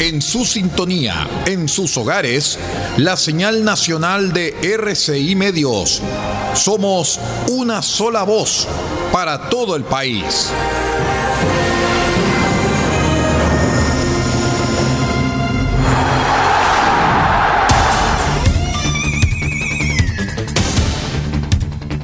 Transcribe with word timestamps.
En 0.00 0.20
su 0.20 0.44
sintonía, 0.44 1.28
en 1.46 1.68
sus 1.68 1.96
hogares, 1.96 2.58
la 2.96 3.16
señal 3.16 3.64
nacional 3.64 4.32
de 4.32 4.54
RCI 4.60 5.36
Medios. 5.36 6.02
Somos 6.54 7.20
una 7.48 7.82
sola 7.82 8.24
voz 8.24 8.66
para 9.12 9.48
todo 9.48 9.76
el 9.76 9.84
país. 9.84 10.50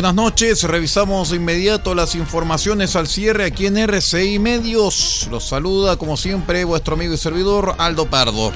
Buenas 0.00 0.14
noches, 0.14 0.62
revisamos 0.62 1.28
de 1.28 1.36
inmediato 1.36 1.94
las 1.94 2.14
informaciones 2.14 2.96
al 2.96 3.06
cierre 3.06 3.44
aquí 3.44 3.66
en 3.66 3.76
RCI 3.76 4.38
Medios. 4.38 5.28
Los 5.30 5.46
saluda 5.46 5.98
como 5.98 6.16
siempre 6.16 6.64
vuestro 6.64 6.94
amigo 6.94 7.12
y 7.12 7.18
servidor 7.18 7.74
Aldo 7.76 8.06
Pardo. 8.06 8.50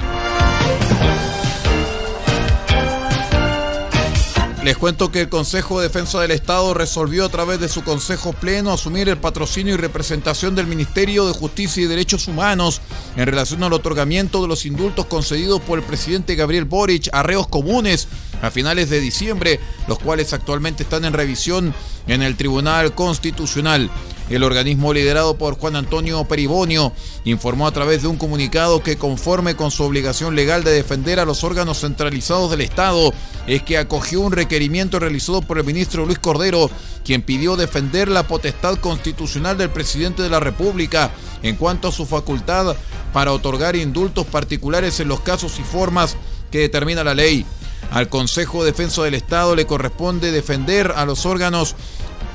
Les 4.64 4.78
cuento 4.78 5.12
que 5.12 5.20
el 5.20 5.28
Consejo 5.28 5.78
de 5.78 5.88
Defensa 5.88 6.18
del 6.18 6.30
Estado 6.30 6.72
resolvió 6.72 7.26
a 7.26 7.28
través 7.28 7.60
de 7.60 7.68
su 7.68 7.84
Consejo 7.84 8.32
Pleno 8.32 8.72
asumir 8.72 9.10
el 9.10 9.18
patrocinio 9.18 9.74
y 9.74 9.76
representación 9.76 10.54
del 10.54 10.66
Ministerio 10.66 11.26
de 11.26 11.34
Justicia 11.34 11.82
y 11.82 11.86
Derechos 11.86 12.26
Humanos 12.28 12.80
en 13.18 13.26
relación 13.26 13.62
al 13.62 13.74
otorgamiento 13.74 14.40
de 14.40 14.48
los 14.48 14.64
indultos 14.64 15.04
concedidos 15.04 15.60
por 15.60 15.78
el 15.78 15.84
presidente 15.84 16.36
Gabriel 16.36 16.64
Boric 16.64 17.10
a 17.12 17.22
reos 17.22 17.46
comunes 17.46 18.08
a 18.44 18.50
finales 18.50 18.90
de 18.90 19.00
diciembre, 19.00 19.60
los 19.88 19.98
cuales 19.98 20.32
actualmente 20.32 20.82
están 20.82 21.04
en 21.04 21.12
revisión 21.12 21.74
en 22.06 22.22
el 22.22 22.36
Tribunal 22.36 22.94
Constitucional. 22.94 23.90
El 24.30 24.42
organismo 24.42 24.94
liderado 24.94 25.36
por 25.36 25.58
Juan 25.58 25.76
Antonio 25.76 26.24
Peribonio 26.24 26.92
informó 27.24 27.66
a 27.66 27.72
través 27.72 28.00
de 28.02 28.08
un 28.08 28.16
comunicado 28.16 28.82
que 28.82 28.96
conforme 28.96 29.54
con 29.54 29.70
su 29.70 29.82
obligación 29.82 30.34
legal 30.34 30.64
de 30.64 30.70
defender 30.70 31.20
a 31.20 31.26
los 31.26 31.44
órganos 31.44 31.80
centralizados 31.80 32.50
del 32.50 32.62
Estado, 32.62 33.12
es 33.46 33.62
que 33.62 33.76
acogió 33.76 34.20
un 34.22 34.32
requerimiento 34.32 34.98
realizado 34.98 35.42
por 35.42 35.58
el 35.58 35.64
ministro 35.64 36.06
Luis 36.06 36.18
Cordero, 36.18 36.70
quien 37.04 37.20
pidió 37.20 37.56
defender 37.56 38.08
la 38.08 38.26
potestad 38.26 38.76
constitucional 38.78 39.58
del 39.58 39.68
presidente 39.68 40.22
de 40.22 40.30
la 40.30 40.40
República 40.40 41.10
en 41.42 41.56
cuanto 41.56 41.88
a 41.88 41.92
su 41.92 42.06
facultad 42.06 42.76
para 43.12 43.32
otorgar 43.32 43.76
indultos 43.76 44.26
particulares 44.26 45.00
en 45.00 45.08
los 45.08 45.20
casos 45.20 45.58
y 45.58 45.62
formas 45.62 46.16
que 46.50 46.60
determina 46.60 47.04
la 47.04 47.14
ley. 47.14 47.44
Al 47.90 48.08
Consejo 48.08 48.64
de 48.64 48.72
Defensa 48.72 49.02
del 49.02 49.14
Estado 49.14 49.54
le 49.54 49.66
corresponde 49.66 50.32
defender 50.32 50.92
a 50.96 51.04
los 51.04 51.26
órganos 51.26 51.76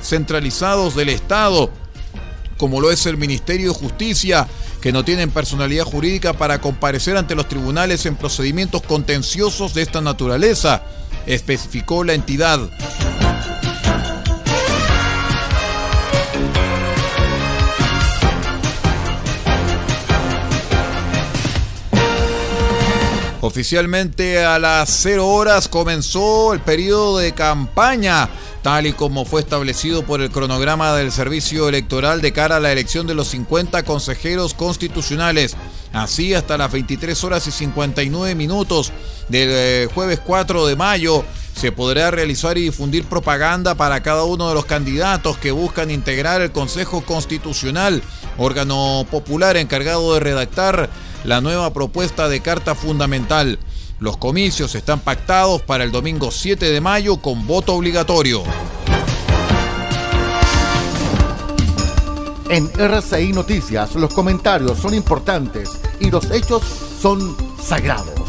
centralizados 0.02 0.94
del 0.94 1.10
Estado, 1.10 1.70
como 2.56 2.80
lo 2.80 2.90
es 2.90 3.06
el 3.06 3.16
Ministerio 3.16 3.72
de 3.72 3.78
Justicia, 3.78 4.48
que 4.80 4.92
no 4.92 5.04
tienen 5.04 5.30
personalidad 5.30 5.84
jurídica 5.84 6.32
para 6.32 6.60
comparecer 6.60 7.16
ante 7.16 7.34
los 7.34 7.48
tribunales 7.48 8.06
en 8.06 8.16
procedimientos 8.16 8.82
contenciosos 8.82 9.74
de 9.74 9.82
esta 9.82 10.00
naturaleza, 10.00 10.82
especificó 11.26 12.04
la 12.04 12.14
entidad. 12.14 12.60
Oficialmente 23.42 24.44
a 24.44 24.58
las 24.58 24.90
0 25.02 25.26
horas 25.26 25.66
comenzó 25.66 26.52
el 26.52 26.60
periodo 26.60 27.16
de 27.16 27.32
campaña, 27.32 28.28
tal 28.62 28.86
y 28.86 28.92
como 28.92 29.24
fue 29.24 29.40
establecido 29.40 30.04
por 30.04 30.20
el 30.20 30.30
cronograma 30.30 30.94
del 30.94 31.10
servicio 31.10 31.66
electoral 31.66 32.20
de 32.20 32.34
cara 32.34 32.56
a 32.56 32.60
la 32.60 32.70
elección 32.70 33.06
de 33.06 33.14
los 33.14 33.28
50 33.28 33.82
consejeros 33.84 34.52
constitucionales. 34.52 35.56
Así 35.94 36.34
hasta 36.34 36.58
las 36.58 36.70
23 36.70 37.24
horas 37.24 37.46
y 37.46 37.50
59 37.50 38.34
minutos 38.34 38.92
del 39.30 39.48
eh, 39.50 39.88
jueves 39.94 40.20
4 40.20 40.66
de 40.66 40.76
mayo 40.76 41.24
se 41.54 41.72
podrá 41.72 42.10
realizar 42.10 42.58
y 42.58 42.62
difundir 42.62 43.04
propaganda 43.04 43.74
para 43.74 44.02
cada 44.02 44.24
uno 44.24 44.50
de 44.50 44.54
los 44.54 44.66
candidatos 44.66 45.38
que 45.38 45.50
buscan 45.50 45.90
integrar 45.90 46.42
el 46.42 46.52
Consejo 46.52 47.02
Constitucional, 47.02 48.02
órgano 48.36 49.06
popular 49.10 49.56
encargado 49.56 50.14
de 50.14 50.20
redactar 50.20 50.90
la 51.24 51.40
nueva 51.40 51.72
propuesta 51.72 52.28
de 52.28 52.40
Carta 52.40 52.74
Fundamental. 52.74 53.58
Los 53.98 54.16
comicios 54.16 54.74
están 54.74 55.00
pactados 55.00 55.62
para 55.62 55.84
el 55.84 55.92
domingo 55.92 56.30
7 56.30 56.70
de 56.70 56.80
mayo 56.80 57.18
con 57.18 57.46
voto 57.46 57.74
obligatorio. 57.74 58.42
En 62.48 62.68
RCI 62.76 63.32
Noticias 63.32 63.94
los 63.94 64.12
comentarios 64.12 64.78
son 64.78 64.94
importantes 64.94 65.70
y 66.00 66.10
los 66.10 66.30
hechos 66.30 66.62
son 67.00 67.36
sagrados. 67.62 68.19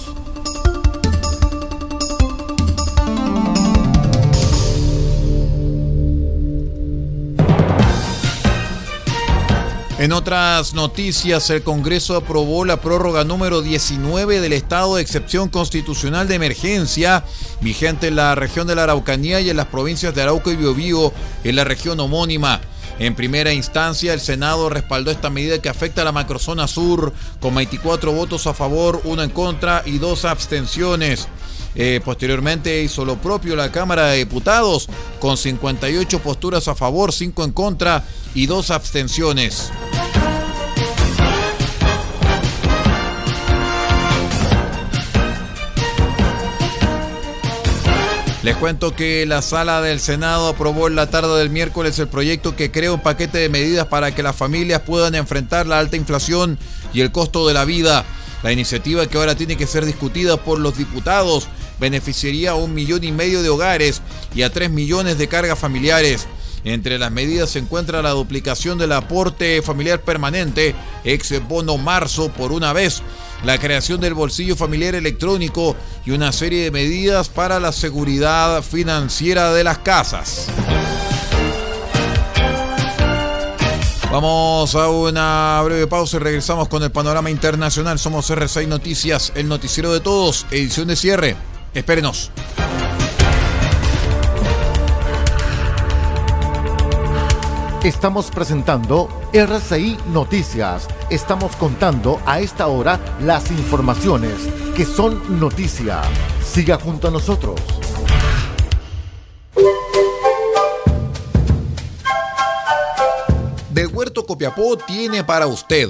En 10.02 10.14
otras 10.14 10.74
noticias, 10.74 11.48
el 11.52 11.62
Congreso 11.62 12.16
aprobó 12.16 12.66
la 12.66 12.82
prórroga 12.82 13.24
número 13.24 13.62
19 13.62 14.40
del 14.40 14.52
estado 14.52 14.96
de 14.96 15.04
excepción 15.04 15.48
constitucional 15.48 16.28
de 16.28 16.34
emergencia, 16.34 17.24
vigente 17.62 18.08
en 18.08 18.16
la 18.16 18.34
región 18.34 18.66
de 18.66 18.74
la 18.74 18.82
Araucanía 18.82 19.42
y 19.42 19.52
en 19.52 19.58
las 19.58 19.68
provincias 19.68 20.16
de 20.16 20.24
Arauco 20.24 20.50
y 20.50 20.56
Biobío, 20.56 21.14
en 21.44 21.56
la 21.56 21.66
región 21.66 22.00
homónima. 22.00 22.62
En 22.98 23.14
primera 23.14 23.54
instancia, 23.54 24.12
el 24.16 24.22
Senado 24.22 24.72
respaldó 24.72 25.12
esta 25.12 25.30
medida 25.30 25.62
que 25.62 25.70
afecta 25.70 26.02
a 26.02 26.06
la 26.06 26.12
macrozona 26.12 26.68
sur, 26.68 27.14
con 27.40 27.54
24 27.54 28.12
votos 28.12 28.48
a 28.48 28.56
favor, 28.56 29.02
uno 29.04 29.22
en 29.22 29.30
contra 29.30 29.84
y 29.86 30.00
dos 30.00 30.26
abstenciones. 30.26 31.28
Eh, 31.76 32.02
posteriormente 32.04 32.82
hizo 32.84 33.06
lo 33.06 33.18
propio 33.18 33.56
la 33.56 33.72
Cámara 33.72 34.08
de 34.08 34.18
Diputados, 34.18 34.90
con 35.20 35.38
58 35.38 36.20
posturas 36.20 36.68
a 36.68 36.76
favor, 36.76 37.14
5 37.14 37.44
en 37.44 37.52
contra 37.52 38.04
y 38.34 38.46
dos 38.46 38.72
abstenciones. 38.72 39.72
Les 48.44 48.58
cuento 48.58 48.96
que 48.96 49.28
la 49.28 49.44
sala 49.44 49.82
del 49.82 50.00
Senado 50.00 50.48
aprobó 50.48 50.88
en 50.88 50.96
la 50.96 51.12
tarde 51.12 51.38
del 51.38 51.52
miércoles 51.52 52.00
el 52.00 52.08
proyecto 52.08 52.56
que 52.56 52.72
crea 52.72 52.92
un 52.92 53.00
paquete 53.00 53.38
de 53.38 53.50
medidas 53.50 53.86
para 53.86 54.16
que 54.16 54.24
las 54.24 54.36
familias 54.36 54.82
puedan 54.82 55.14
enfrentar 55.14 55.68
la 55.68 55.78
alta 55.78 55.96
inflación 55.96 56.58
y 56.92 57.02
el 57.02 57.12
costo 57.12 57.48
de 57.48 57.54
la 57.54 57.66
vida. 57.66 58.04
La 58.42 58.52
iniciativa 58.52 59.06
que 59.06 59.20
ahora 59.20 59.36
tiene 59.36 59.58
que 59.58 59.68
ser 59.68 59.86
discutida 59.86 60.38
por 60.38 60.60
los 60.60 60.76
diputados 60.76 61.50
beneficiaría 61.82 62.52
a 62.52 62.56
un 62.56 62.74
millón 62.74 63.04
y 63.04 63.12
medio 63.12 63.42
de 63.42 63.50
hogares 63.50 64.02
y 64.34 64.44
a 64.44 64.54
tres 64.54 64.70
millones 64.70 65.18
de 65.18 65.28
cargas 65.28 65.60
familiares. 65.60 66.28
Entre 66.64 67.00
las 67.00 67.12
medidas 67.12 67.50
se 67.50 67.60
encuentra 67.60 68.04
la 68.04 68.12
duplicación 68.12 68.78
del 68.78 68.92
aporte 68.92 69.64
familiar 69.64 70.02
permanente, 70.02 70.76
ex 71.04 71.46
bono 71.48 71.78
marzo 71.80 72.32
por 72.32 72.52
una 72.52 72.72
vez, 72.72 73.02
la 73.44 73.58
creación 73.58 74.00
del 74.00 74.14
bolsillo 74.14 74.56
familiar 74.56 74.94
electrónico 74.94 75.76
y 76.06 76.12
una 76.12 76.32
serie 76.32 76.64
de 76.64 76.72
medidas 76.72 77.30
para 77.30 77.60
la 77.60 77.72
seguridad 77.72 78.62
financiera 78.62 79.52
de 79.52 79.64
las 79.64 79.80
casas. 79.80 80.48
Vamos 84.12 84.76
a 84.76 84.90
una 84.90 85.62
breve 85.64 85.88
pausa 85.88 86.18
y 86.18 86.20
regresamos 86.20 86.68
con 86.68 86.84
el 86.84 86.92
panorama 86.92 87.32
internacional. 87.32 87.98
Somos 87.98 88.30
R6 88.30 88.68
Noticias, 88.68 89.32
el 89.36 89.48
noticiero 89.48 89.92
de 89.94 90.02
todos, 90.02 90.46
edición 90.52 90.90
de 90.90 90.96
cierre. 90.98 91.38
Espérenos. 91.74 92.32
Estamos 97.84 98.30
presentando 98.30 99.08
RCI 99.34 99.98
Noticias. 100.08 100.88
Estamos 101.10 101.56
contando 101.56 102.20
a 102.26 102.42
esta 102.42 102.68
hora 102.68 103.00
las 103.22 103.50
informaciones 103.52 104.34
que 104.76 104.86
son 104.86 105.40
noticia. 105.40 106.02
Siga 106.44 106.78
junto 106.78 107.08
a 107.08 107.12
nosotros. 107.12 107.60
Del 113.70 113.88
Huerto 113.88 114.26
Copiapó 114.26 114.78
tiene 114.78 115.24
para 115.24 115.48
usted 115.48 115.90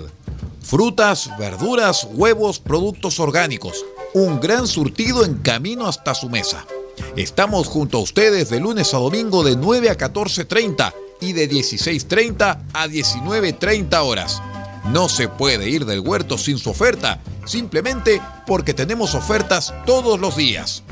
Frutas, 0.72 1.30
verduras, 1.38 2.08
huevos, 2.14 2.60
productos 2.60 3.20
orgánicos. 3.20 3.84
Un 4.14 4.42
gran 4.42 4.68
surtido 4.68 5.24
en 5.24 5.36
camino 5.36 5.88
hasta 5.88 6.14
su 6.14 6.30
mesa. 6.30 6.66
Estamos 7.16 7.68
junto 7.68 7.98
a 7.98 8.02
ustedes 8.02 8.50
de 8.50 8.60
lunes 8.60 8.94
a 8.94 8.98
domingo 8.98 9.42
de 9.42 9.56
9 9.56 9.90
a 9.90 9.98
14.30 9.98 10.94
y 11.22 11.32
de 11.32 11.50
16.30 11.50 12.60
a 12.74 12.88
19.30 12.88 14.04
horas. 14.04 14.42
No 14.92 15.08
se 15.08 15.30
puede 15.30 15.70
ir 15.70 15.86
del 15.86 16.02
huerto 16.02 16.38
sin 16.38 16.58
su 16.58 16.72
oferta, 16.72 17.22
simplemente 17.46 18.22
porque 18.46 18.74
tenemos 18.74 19.16
ofertas 19.16 19.74
todos 19.86 20.20
los 20.20 20.36
días. 20.36 20.84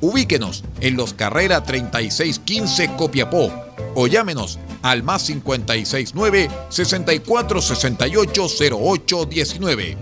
Ubíquenos 0.00 0.62
en 0.80 0.96
los 0.96 1.14
Carrera 1.14 1.64
3615 1.64 2.94
Copiapó 2.96 3.52
o 3.96 4.06
llámenos 4.06 4.60
al 4.82 5.02
más 5.02 5.24
569 5.24 6.48
6468 6.68 8.46
0819. 8.76 9.96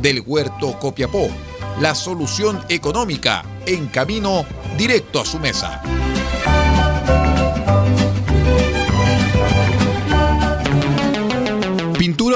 Del 0.00 0.22
Huerto 0.24 0.78
Copiapó, 0.78 1.28
la 1.80 1.94
solución 1.94 2.64
económica 2.68 3.44
en 3.66 3.86
camino 3.88 4.44
directo 4.76 5.20
a 5.20 5.24
su 5.24 5.38
mesa. 5.38 5.82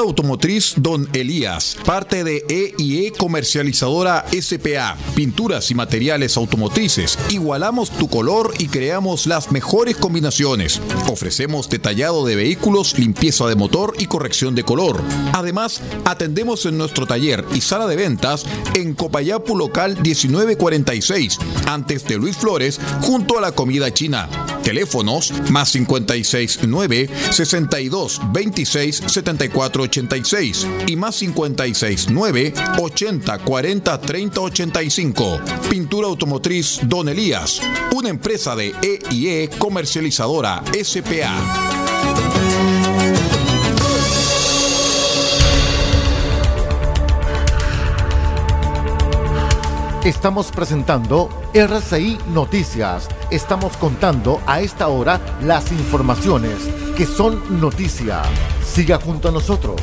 Automotriz 0.08 0.72
Don 0.78 1.06
Elías, 1.12 1.76
parte 1.84 2.24
de 2.24 2.42
EIE 2.48 3.12
Comercializadora 3.12 4.24
SPA. 4.32 4.96
Pinturas 5.14 5.70
y 5.70 5.74
materiales 5.74 6.38
automotrices. 6.38 7.18
Igualamos 7.28 7.90
tu 7.90 8.08
color 8.08 8.54
y 8.58 8.68
creamos 8.68 9.26
las 9.26 9.52
mejores 9.52 9.96
combinaciones. 9.96 10.80
Ofrecemos 11.10 11.68
detallado 11.68 12.24
de 12.24 12.36
vehículos, 12.36 12.98
limpieza 12.98 13.46
de 13.46 13.54
motor 13.54 13.94
y 13.98 14.06
corrección 14.06 14.54
de 14.54 14.64
color. 14.64 15.02
Además, 15.34 15.82
atendemos 16.06 16.64
en 16.64 16.78
nuestro 16.78 17.06
taller 17.06 17.44
y 17.54 17.60
sala 17.60 17.86
de 17.86 17.96
ventas 17.96 18.46
en 18.74 18.94
Copayapu 18.94 19.56
Local 19.56 19.98
1946, 20.02 21.38
antes 21.66 22.06
de 22.06 22.16
Luis 22.16 22.38
Flores, 22.38 22.80
junto 23.02 23.36
a 23.36 23.42
la 23.42 23.52
comida 23.52 23.92
china. 23.92 24.26
Teléfonos 24.68 25.32
más 25.50 25.72
569 25.72 27.08
62 27.30 28.20
26 28.34 29.02
74 29.06 29.82
86 29.84 30.66
y 30.86 30.94
más 30.94 31.14
56 31.14 32.08
9 32.10 32.52
80 32.78 33.38
40 33.38 34.00
30 34.02 34.40
85. 34.42 35.40
Pintura 35.70 36.08
Automotriz 36.08 36.80
Don 36.82 37.08
Elías, 37.08 37.62
una 37.94 38.10
empresa 38.10 38.54
de 38.54 38.74
EIE 38.82 39.48
comercializadora 39.58 40.62
SPA. 40.84 41.78
Estamos 50.04 50.50
presentando 50.52 51.30
RCI 51.54 52.18
Noticias. 52.34 53.08
Estamos 53.30 53.76
contando 53.76 54.40
a 54.46 54.62
esta 54.62 54.88
hora 54.88 55.20
las 55.42 55.70
informaciones 55.70 56.54
que 56.96 57.04
son 57.04 57.60
noticia. 57.60 58.22
Siga 58.64 58.98
junto 58.98 59.28
a 59.28 59.32
nosotros. 59.32 59.76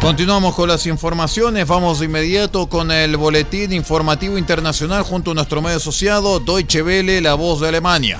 Continuamos 0.00 0.54
con 0.54 0.70
las 0.70 0.86
informaciones. 0.86 1.66
Vamos 1.66 1.98
de 1.98 2.06
inmediato 2.06 2.68
con 2.68 2.90
el 2.90 3.18
boletín 3.18 3.74
informativo 3.74 4.38
internacional 4.38 5.02
junto 5.02 5.32
a 5.32 5.34
nuestro 5.34 5.60
medio 5.60 5.76
asociado 5.76 6.40
Deutsche 6.40 6.82
Welle, 6.82 7.20
la 7.20 7.34
voz 7.34 7.60
de 7.60 7.68
Alemania. 7.68 8.18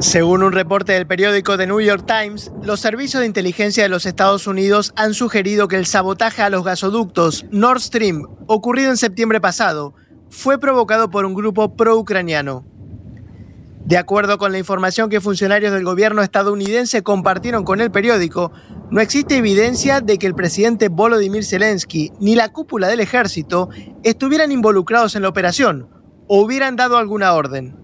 Según 0.00 0.42
un 0.42 0.52
reporte 0.52 0.94
del 0.94 1.06
periódico 1.06 1.58
The 1.58 1.66
New 1.66 1.82
York 1.82 2.06
Times, 2.06 2.50
los 2.62 2.80
servicios 2.80 3.20
de 3.20 3.26
inteligencia 3.26 3.82
de 3.82 3.90
los 3.90 4.06
Estados 4.06 4.46
Unidos 4.46 4.94
han 4.96 5.12
sugerido 5.12 5.68
que 5.68 5.76
el 5.76 5.84
sabotaje 5.84 6.40
a 6.40 6.48
los 6.48 6.64
gasoductos 6.64 7.44
Nord 7.50 7.80
Stream, 7.80 8.26
ocurrido 8.46 8.88
en 8.88 8.96
septiembre 8.96 9.42
pasado, 9.42 9.92
fue 10.30 10.58
provocado 10.58 11.10
por 11.10 11.26
un 11.26 11.34
grupo 11.34 11.76
pro-ucraniano. 11.76 12.64
De 13.84 13.98
acuerdo 13.98 14.38
con 14.38 14.52
la 14.52 14.58
información 14.58 15.10
que 15.10 15.20
funcionarios 15.20 15.70
del 15.70 15.84
gobierno 15.84 16.22
estadounidense 16.22 17.02
compartieron 17.02 17.62
con 17.64 17.82
el 17.82 17.90
periódico, 17.90 18.52
no 18.90 19.02
existe 19.02 19.36
evidencia 19.36 20.00
de 20.00 20.16
que 20.16 20.26
el 20.26 20.34
presidente 20.34 20.88
Volodymyr 20.88 21.44
Zelensky 21.44 22.10
ni 22.20 22.36
la 22.36 22.48
cúpula 22.48 22.88
del 22.88 23.00
ejército 23.00 23.68
estuvieran 24.02 24.50
involucrados 24.50 25.14
en 25.14 25.22
la 25.22 25.28
operación 25.28 25.90
o 26.26 26.40
hubieran 26.40 26.76
dado 26.76 26.96
alguna 26.96 27.34
orden. 27.34 27.79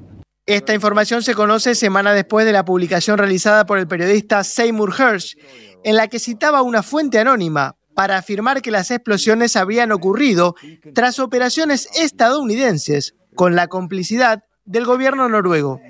Esta 0.46 0.74
información 0.74 1.24
se 1.24 1.34
conoce 1.34 1.74
semana 1.74 2.12
después 2.12 2.46
de 2.46 2.52
la 2.52 2.64
publicación 2.64 3.18
realizada 3.18 3.66
por 3.66 3.78
el 3.78 3.88
periodista 3.88 4.44
Seymour 4.44 4.94
Hersh, 4.96 5.36
en 5.82 5.96
la 5.96 6.06
que 6.06 6.20
citaba 6.20 6.62
una 6.62 6.84
fuente 6.84 7.18
anónima 7.18 7.76
para 7.96 8.16
afirmar 8.16 8.62
que 8.62 8.70
las 8.70 8.92
explosiones 8.92 9.56
habrían 9.56 9.90
ocurrido 9.90 10.54
tras 10.94 11.18
operaciones 11.18 11.88
estadounidenses 11.98 13.16
con 13.34 13.56
la 13.56 13.66
complicidad 13.66 14.44
del 14.64 14.84
gobierno 14.84 15.28
noruego. 15.28 15.80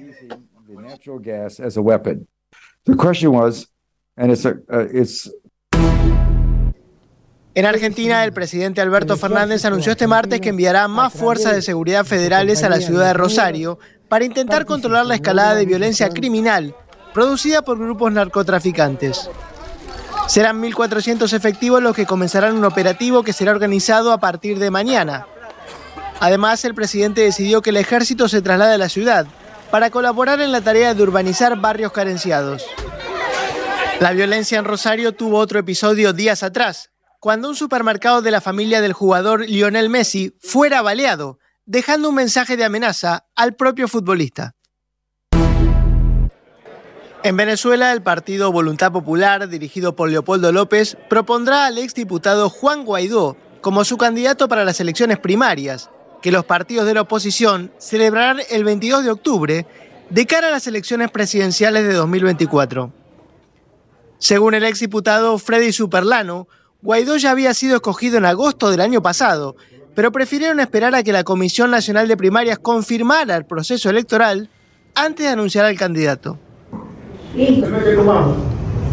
En 7.56 7.64
Argentina, 7.64 8.22
el 8.22 8.34
presidente 8.34 8.82
Alberto 8.82 9.16
Fernández 9.16 9.64
anunció 9.64 9.92
este 9.92 10.06
martes 10.06 10.42
que 10.42 10.50
enviará 10.50 10.88
más 10.88 11.10
fuerzas 11.10 11.54
de 11.54 11.62
seguridad 11.62 12.04
federales 12.04 12.62
a 12.62 12.68
la 12.68 12.82
ciudad 12.82 13.06
de 13.06 13.14
Rosario 13.14 13.78
para 14.10 14.26
intentar 14.26 14.66
controlar 14.66 15.06
la 15.06 15.14
escalada 15.14 15.54
de 15.54 15.64
violencia 15.64 16.10
criminal 16.10 16.76
producida 17.14 17.62
por 17.62 17.78
grupos 17.78 18.12
narcotraficantes. 18.12 19.30
Serán 20.26 20.62
1.400 20.62 21.32
efectivos 21.32 21.82
los 21.82 21.96
que 21.96 22.04
comenzarán 22.04 22.58
un 22.58 22.64
operativo 22.66 23.22
que 23.22 23.32
será 23.32 23.52
organizado 23.52 24.12
a 24.12 24.18
partir 24.18 24.58
de 24.58 24.70
mañana. 24.70 25.26
Además, 26.20 26.62
el 26.66 26.74
presidente 26.74 27.22
decidió 27.22 27.62
que 27.62 27.70
el 27.70 27.78
ejército 27.78 28.28
se 28.28 28.42
traslade 28.42 28.74
a 28.74 28.78
la 28.78 28.90
ciudad 28.90 29.26
para 29.70 29.88
colaborar 29.88 30.42
en 30.42 30.52
la 30.52 30.60
tarea 30.60 30.92
de 30.92 31.02
urbanizar 31.02 31.58
barrios 31.58 31.92
carenciados. 31.92 32.66
La 33.98 34.12
violencia 34.12 34.58
en 34.58 34.66
Rosario 34.66 35.14
tuvo 35.14 35.38
otro 35.38 35.58
episodio 35.58 36.12
días 36.12 36.42
atrás, 36.42 36.90
cuando 37.26 37.48
un 37.48 37.56
supermercado 37.56 38.22
de 38.22 38.30
la 38.30 38.40
familia 38.40 38.80
del 38.80 38.92
jugador 38.92 39.48
Lionel 39.48 39.90
Messi 39.90 40.36
fuera 40.40 40.80
baleado, 40.80 41.40
dejando 41.64 42.10
un 42.10 42.14
mensaje 42.14 42.56
de 42.56 42.62
amenaza 42.62 43.26
al 43.34 43.56
propio 43.56 43.88
futbolista. 43.88 44.54
En 47.24 47.36
Venezuela, 47.36 47.92
el 47.92 48.00
partido 48.00 48.52
Voluntad 48.52 48.92
Popular, 48.92 49.48
dirigido 49.48 49.96
por 49.96 50.08
Leopoldo 50.08 50.52
López, 50.52 50.96
propondrá 51.10 51.66
al 51.66 51.78
exdiputado 51.78 52.48
Juan 52.48 52.84
Guaidó 52.84 53.36
como 53.60 53.84
su 53.84 53.96
candidato 53.96 54.46
para 54.46 54.64
las 54.64 54.78
elecciones 54.78 55.18
primarias, 55.18 55.90
que 56.22 56.30
los 56.30 56.44
partidos 56.44 56.86
de 56.86 56.94
la 56.94 57.00
oposición 57.00 57.72
celebrarán 57.78 58.38
el 58.50 58.62
22 58.62 59.02
de 59.02 59.10
octubre 59.10 59.66
de 60.10 60.26
cara 60.26 60.46
a 60.46 60.52
las 60.52 60.68
elecciones 60.68 61.10
presidenciales 61.10 61.88
de 61.88 61.94
2024. 61.94 62.92
Según 64.18 64.54
el 64.54 64.62
exdiputado 64.62 65.36
Freddy 65.38 65.72
Superlano, 65.72 66.46
Guaidó 66.86 67.16
ya 67.16 67.32
había 67.32 67.52
sido 67.52 67.74
escogido 67.74 68.16
en 68.16 68.24
agosto 68.24 68.70
del 68.70 68.80
año 68.80 69.02
pasado, 69.02 69.56
pero 69.96 70.12
prefirieron 70.12 70.60
esperar 70.60 70.94
a 70.94 71.02
que 71.02 71.12
la 71.12 71.24
Comisión 71.24 71.72
Nacional 71.72 72.06
de 72.06 72.16
Primarias 72.16 72.60
confirmara 72.60 73.34
el 73.34 73.44
proceso 73.44 73.90
electoral 73.90 74.48
antes 74.94 75.26
de 75.26 75.32
anunciar 75.32 75.64
al 75.64 75.76
candidato. 75.76 76.38
que 77.34 77.60
tomamos, 77.96 78.36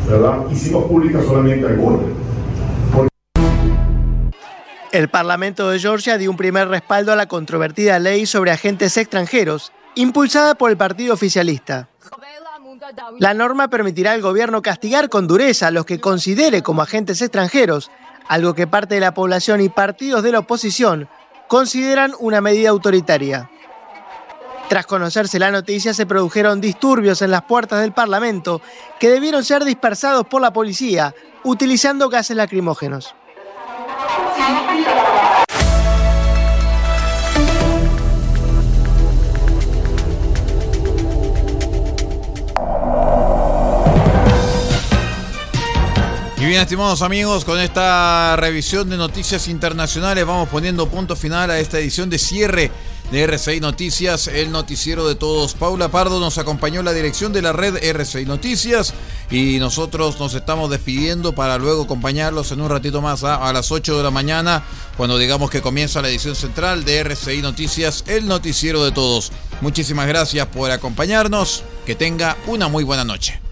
¿verdad? 0.09 0.39
Hicimos 0.51 0.85
pública 0.85 1.21
solamente 1.21 1.67
algunas. 1.67 2.01
El 4.91 5.07
Parlamento 5.09 5.69
de 5.69 5.77
Georgia 5.77 6.17
dio 6.17 6.31
un 6.31 6.37
primer 6.37 6.69
respaldo 6.69 7.11
a 7.11 7.15
la 7.15 7.27
controvertida 7.27 7.99
ley 7.99 8.25
sobre 8.25 8.49
agentes 8.49 8.97
extranjeros, 8.97 9.71
impulsada 9.93 10.55
por 10.55 10.71
el 10.71 10.77
partido 10.77 11.13
oficialista. 11.13 11.89
La 13.19 13.33
norma 13.33 13.69
permitirá 13.69 14.11
al 14.11 14.21
gobierno 14.21 14.61
castigar 14.61 15.09
con 15.09 15.27
dureza 15.27 15.67
a 15.67 15.71
los 15.71 15.85
que 15.85 15.99
considere 15.99 16.61
como 16.61 16.81
agentes 16.81 17.21
extranjeros, 17.21 17.91
algo 18.27 18.53
que 18.53 18.67
parte 18.67 18.95
de 18.95 19.01
la 19.01 19.13
población 19.13 19.61
y 19.61 19.69
partidos 19.69 20.23
de 20.23 20.31
la 20.31 20.39
oposición 20.39 21.07
consideran 21.47 22.13
una 22.19 22.41
medida 22.41 22.69
autoritaria. 22.69 23.49
Tras 24.69 24.85
conocerse 24.85 25.39
la 25.39 25.51
noticia, 25.51 25.93
se 25.93 26.05
produjeron 26.05 26.61
disturbios 26.61 27.21
en 27.21 27.31
las 27.31 27.43
puertas 27.43 27.81
del 27.81 27.91
Parlamento 27.91 28.61
que 28.99 29.09
debieron 29.09 29.43
ser 29.43 29.65
dispersados 29.65 30.25
por 30.25 30.41
la 30.41 30.53
policía 30.53 31.13
utilizando 31.43 32.09
gases 32.09 32.37
lacrimógenos. 32.37 33.13
Y 46.43 46.45
bien, 46.45 46.59
estimados 46.59 47.01
amigos, 47.01 47.45
con 47.45 47.57
esta 47.57 48.35
revisión 48.35 48.89
de 48.89 48.97
noticias 48.97 49.47
internacionales 49.47 50.25
vamos 50.25 50.49
poniendo 50.49 50.89
punto 50.89 51.15
final 51.15 51.49
a 51.49 51.57
esta 51.57 51.79
edición 51.79 52.09
de 52.09 52.19
cierre 52.19 52.69
de 53.13 53.23
RCI 53.23 53.61
Noticias, 53.61 54.27
el 54.27 54.51
noticiero 54.51 55.07
de 55.07 55.15
todos. 55.15 55.53
Paula 55.53 55.87
Pardo 55.87 56.19
nos 56.19 56.37
acompañó 56.37 56.81
en 56.81 56.85
la 56.85 56.91
dirección 56.91 57.31
de 57.31 57.41
la 57.41 57.53
red 57.53 57.81
RCI 57.81 58.25
Noticias 58.25 58.93
y 59.31 59.57
nosotros 59.59 60.19
nos 60.19 60.33
estamos 60.33 60.69
despidiendo 60.69 61.33
para 61.33 61.57
luego 61.57 61.83
acompañarlos 61.83 62.51
en 62.51 62.59
un 62.59 62.69
ratito 62.69 63.01
más 63.01 63.23
a, 63.23 63.35
a 63.35 63.53
las 63.53 63.71
8 63.71 63.95
de 63.95 64.03
la 64.03 64.11
mañana 64.11 64.65
cuando 64.97 65.17
digamos 65.17 65.49
que 65.49 65.61
comienza 65.61 66.01
la 66.01 66.09
edición 66.09 66.35
central 66.35 66.83
de 66.83 66.99
RCI 67.05 67.41
Noticias, 67.41 68.03
el 68.05 68.27
noticiero 68.27 68.83
de 68.83 68.91
todos. 68.91 69.31
Muchísimas 69.61 70.07
gracias 70.07 70.45
por 70.47 70.71
acompañarnos, 70.71 71.63
que 71.85 71.95
tenga 71.95 72.35
una 72.47 72.67
muy 72.67 72.83
buena 72.83 73.05
noche. 73.05 73.42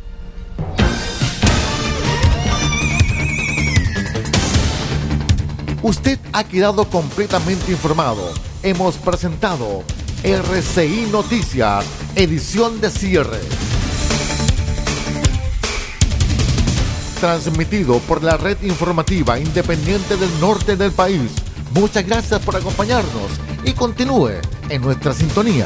Usted 5.84 6.20
ha 6.32 6.44
quedado 6.44 6.86
completamente 6.86 7.72
informado. 7.72 8.32
Hemos 8.62 8.98
presentado 8.98 9.84
RCI 10.24 11.08
Noticias, 11.12 11.84
edición 12.16 12.80
de 12.80 12.92
cierre. 12.92 13.40
Transmitido 17.20 17.98
por 18.00 18.24
la 18.24 18.38
red 18.38 18.62
informativa 18.62 19.40
independiente 19.40 20.18
del 20.18 20.40
norte 20.40 20.76
del 20.76 20.92
país. 20.92 21.32
Muchas 21.74 22.06
gracias 22.06 22.40
por 22.42 22.56
acompañarnos 22.56 23.32
y 23.66 23.72
continúe 23.72 24.34
en 24.70 24.82
nuestra 24.84 25.14
sintonía. 25.14 25.66